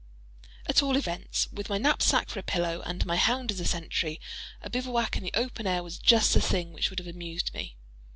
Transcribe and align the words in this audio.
At 0.65 0.81
all 0.81 0.97
events, 0.97 1.47
with 1.51 1.69
my 1.69 1.77
knapsack 1.77 2.29
for 2.29 2.39
a 2.39 2.41
pillow, 2.41 2.81
and 2.83 3.05
my 3.05 3.17
hound 3.17 3.51
as 3.51 3.59
a 3.59 3.65
sentry, 3.65 4.19
a 4.59 4.67
bivouac 4.67 5.15
in 5.15 5.21
the 5.23 5.29
open 5.35 5.67
air 5.67 5.83
was 5.83 5.99
just 5.99 6.33
the 6.33 6.41
thing 6.41 6.73
which 6.73 6.89
would 6.89 6.97
have 6.97 7.07
amused 7.07 7.53
me. 7.53 7.75